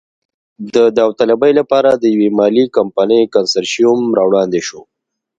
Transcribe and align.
د 0.75 0.75
داوطلبۍ 0.97 1.51
لپاره 1.59 1.89
د 1.95 2.03
یوې 2.13 2.29
مالي 2.37 2.65
کمپنۍ 2.77 3.21
کنسرشیوم 3.35 3.99
را 4.17 4.23
وړاندې 4.29 4.61
شو. 4.67 4.81